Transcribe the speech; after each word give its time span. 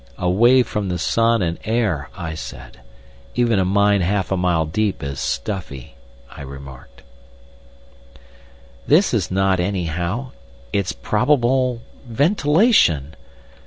"Away 0.17 0.63
from 0.63 0.89
the 0.89 0.97
sun 0.97 1.43
and 1.43 1.59
air," 1.63 2.09
I 2.17 2.33
said. 2.33 2.79
"Even 3.35 3.59
a 3.59 3.65
mine 3.65 4.01
half 4.01 4.31
a 4.31 4.35
mile 4.35 4.65
deep 4.65 5.03
is 5.03 5.19
stuffy." 5.19 5.93
"This 8.87 9.13
is 9.13 9.29
not, 9.29 9.59
anyhow. 9.59 10.31
It's 10.73 10.91
probable—Ventilation! 10.91 13.15